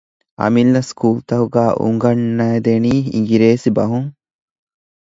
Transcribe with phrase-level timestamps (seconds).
[0.39, 4.09] އަމިއްލަ ސްކޫލުތަކުގައި އުނގަންނައިދެނީ އިނގިރޭސި ބަހުން